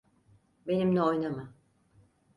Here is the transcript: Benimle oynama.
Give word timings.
Benimle 0.67 1.01
oynama. 1.01 1.53